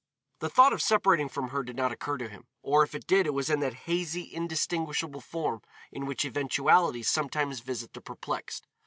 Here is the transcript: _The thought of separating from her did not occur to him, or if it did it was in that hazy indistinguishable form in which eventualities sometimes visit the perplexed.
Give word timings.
_The 0.39 0.49
thought 0.49 0.73
of 0.73 0.81
separating 0.81 1.29
from 1.29 1.49
her 1.49 1.61
did 1.61 1.75
not 1.75 1.91
occur 1.91 2.17
to 2.17 2.27
him, 2.27 2.45
or 2.63 2.81
if 2.81 2.95
it 2.95 3.05
did 3.05 3.27
it 3.27 3.35
was 3.35 3.51
in 3.51 3.59
that 3.59 3.85
hazy 3.85 4.33
indistinguishable 4.33 5.21
form 5.21 5.61
in 5.91 6.07
which 6.07 6.25
eventualities 6.25 7.07
sometimes 7.07 7.59
visit 7.59 7.93
the 7.93 8.01
perplexed. 8.01 8.65